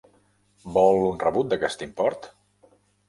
Vol 0.77 1.05
un 1.09 1.19
rebut 1.25 1.51
d'aquest 1.51 1.85
import? 1.89 2.29